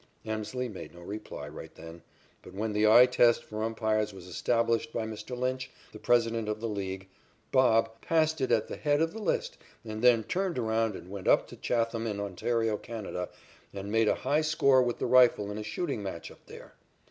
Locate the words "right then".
1.47-2.01